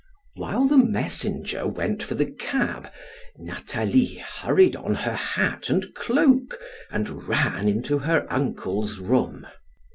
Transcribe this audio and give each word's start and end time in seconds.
While 0.35 0.65
the 0.65 0.79
messenger 0.79 1.67
went 1.67 2.01
for 2.01 2.15
the 2.15 2.25
cab, 2.25 2.91
Nathalie 3.37 4.15
hurried 4.15 4.75
on 4.75 4.95
her 4.95 5.13
hat 5.13 5.69
and 5.69 5.93
cloak, 5.93 6.59
and 6.89 7.27
ran 7.27 7.69
into 7.69 7.99
her 7.99 8.25
uncle's 8.33 8.97
room. 8.97 9.45